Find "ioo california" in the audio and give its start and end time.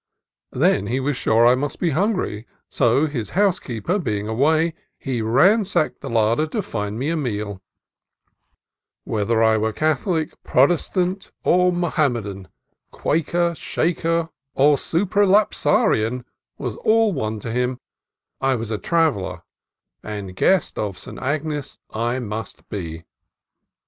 11.91-11.93